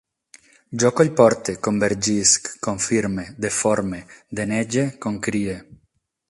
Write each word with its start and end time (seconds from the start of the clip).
Jo 0.83 0.89
collporte, 0.99 1.53
convergisc, 1.67 2.49
confirme, 2.69 3.27
deforme, 3.47 4.01
denege, 4.41 4.87
concrie 5.07 5.63